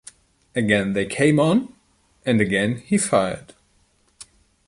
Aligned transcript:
Again 0.55 0.93
they 0.93 1.05
came 1.05 1.39
on, 1.39 1.75
and 2.25 2.41
again 2.41 2.77
he 2.77 2.97
fired. 2.97 3.53